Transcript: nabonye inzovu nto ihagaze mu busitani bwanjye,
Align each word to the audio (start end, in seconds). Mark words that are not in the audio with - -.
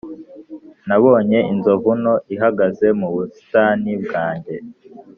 nabonye 0.87 1.39
inzovu 1.51 1.89
nto 2.01 2.15
ihagaze 2.33 2.87
mu 2.99 3.07
busitani 3.13 3.91
bwanjye, 4.03 4.55